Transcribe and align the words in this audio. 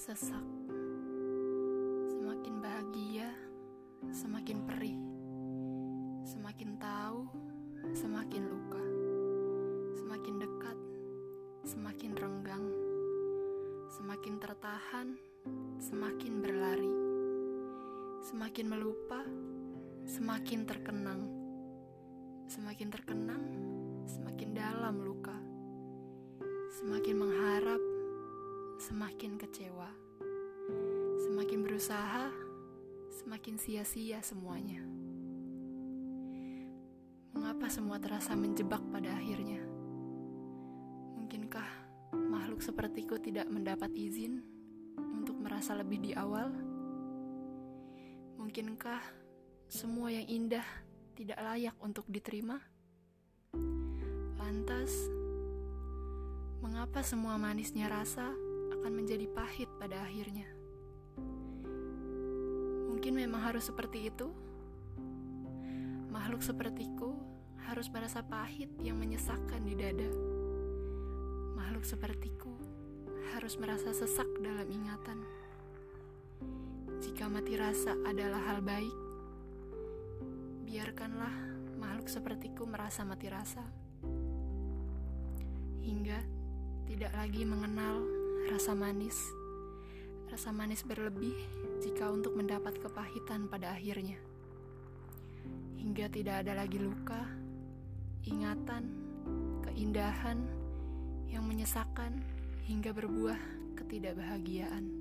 sesak. 0.00 0.40
Semakin 2.08 2.54
bahagia, 2.64 3.28
semakin 4.08 4.64
perih. 4.64 4.96
Semakin 6.24 6.80
tahu, 6.80 7.28
semakin 7.92 8.48
luka. 8.48 8.80
Semakin 10.00 10.34
dekat, 10.40 10.78
semakin 11.68 12.16
renggang. 12.16 12.64
Semakin 13.92 14.40
tertahan, 14.40 15.20
semakin 15.76 16.32
berlari. 16.40 16.92
Semakin 18.24 18.72
melupa, 18.72 19.20
semakin 20.08 20.64
terkenang. 20.64 21.28
Semakin 22.48 22.88
terkenang, 22.88 23.44
semakin 24.08 24.48
dalam 24.56 24.96
luka. 25.04 25.36
Semakin 29.20 29.36
kecewa. 29.36 29.90
Semakin 31.28 31.60
berusaha, 31.60 32.32
semakin 33.20 33.60
sia-sia 33.60 34.24
semuanya. 34.24 34.80
Mengapa 37.36 37.68
semua 37.68 38.00
terasa 38.00 38.32
menjebak 38.32 38.80
pada 38.88 39.12
akhirnya? 39.12 39.60
Mungkinkah 41.20 41.68
makhluk 42.16 42.64
sepertiku 42.64 43.20
tidak 43.20 43.44
mendapat 43.52 43.92
izin 43.92 44.40
untuk 44.96 45.36
merasa 45.36 45.76
lebih 45.76 46.00
di 46.00 46.16
awal? 46.16 46.48
Mungkinkah 48.40 49.04
semua 49.68 50.16
yang 50.16 50.24
indah 50.32 50.64
tidak 51.12 51.44
layak 51.44 51.76
untuk 51.84 52.08
diterima? 52.08 52.56
Lantas, 54.40 54.96
mengapa 56.64 57.04
semua 57.04 57.36
manisnya 57.36 57.84
rasa 57.92 58.48
akan 58.80 58.96
menjadi 58.96 59.28
pahit 59.28 59.68
pada 59.76 60.00
akhirnya? 60.00 60.48
Mungkin 62.88 63.12
memang 63.12 63.52
harus 63.52 63.68
seperti 63.68 64.08
itu. 64.08 64.32
Makhluk 66.08 66.40
sepertiku 66.40 67.12
harus 67.68 67.92
merasa 67.92 68.24
pahit 68.24 68.72
yang 68.80 68.96
menyesakkan 68.96 69.60
di 69.68 69.76
dada. 69.76 70.08
Makhluk 71.60 71.84
sepertiku 71.84 72.52
harus 73.36 73.60
merasa 73.60 73.92
sesak 73.92 74.26
dalam 74.40 74.64
ingatan. 74.68 75.20
Jika 77.04 77.28
mati 77.28 77.60
rasa 77.60 77.96
adalah 78.04 78.40
hal 78.48 78.64
baik, 78.64 78.96
biarkanlah 80.64 81.32
makhluk 81.76 82.08
sepertiku 82.08 82.64
merasa 82.64 83.04
mati 83.04 83.28
rasa. 83.28 83.64
Hingga 85.84 86.20
tidak 86.84 87.12
lagi 87.16 87.48
mengenal 87.48 88.19
rasa 88.60 88.76
manis. 88.76 89.16
Rasa 90.28 90.52
manis 90.52 90.84
berlebih 90.84 91.32
jika 91.80 92.12
untuk 92.12 92.36
mendapat 92.36 92.76
kepahitan 92.76 93.48
pada 93.48 93.72
akhirnya. 93.72 94.20
Hingga 95.80 96.12
tidak 96.12 96.44
ada 96.44 96.60
lagi 96.60 96.76
luka, 96.76 97.24
ingatan, 98.28 98.84
keindahan 99.64 100.44
yang 101.32 101.40
menyesakan 101.48 102.20
hingga 102.68 102.92
berbuah 102.92 103.40
ketidakbahagiaan. 103.80 104.99